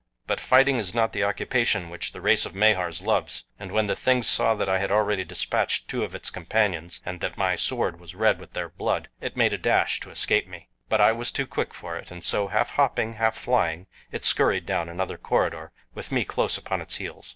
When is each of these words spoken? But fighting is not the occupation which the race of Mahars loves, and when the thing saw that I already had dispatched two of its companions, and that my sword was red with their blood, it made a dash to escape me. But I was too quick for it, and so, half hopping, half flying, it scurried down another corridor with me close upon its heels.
But 0.25 0.39
fighting 0.39 0.77
is 0.77 0.95
not 0.95 1.13
the 1.13 1.23
occupation 1.23 1.87
which 1.91 2.11
the 2.11 2.21
race 2.21 2.43
of 2.47 2.55
Mahars 2.55 3.03
loves, 3.03 3.43
and 3.59 3.71
when 3.71 3.85
the 3.85 3.95
thing 3.95 4.23
saw 4.23 4.55
that 4.55 4.67
I 4.67 4.83
already 4.87 5.21
had 5.21 5.27
dispatched 5.27 5.87
two 5.87 6.03
of 6.03 6.15
its 6.15 6.31
companions, 6.31 7.01
and 7.05 7.21
that 7.21 7.37
my 7.37 7.53
sword 7.53 7.99
was 7.99 8.15
red 8.15 8.39
with 8.39 8.53
their 8.53 8.67
blood, 8.69 9.09
it 9.21 9.37
made 9.37 9.53
a 9.53 9.59
dash 9.59 9.99
to 9.99 10.09
escape 10.09 10.47
me. 10.47 10.69
But 10.89 11.01
I 11.01 11.11
was 11.11 11.31
too 11.31 11.45
quick 11.45 11.71
for 11.75 11.97
it, 11.97 12.09
and 12.09 12.23
so, 12.23 12.47
half 12.47 12.71
hopping, 12.71 13.13
half 13.13 13.37
flying, 13.37 13.85
it 14.11 14.25
scurried 14.25 14.65
down 14.65 14.89
another 14.89 15.19
corridor 15.19 15.71
with 15.93 16.11
me 16.11 16.25
close 16.25 16.57
upon 16.57 16.81
its 16.81 16.95
heels. 16.95 17.29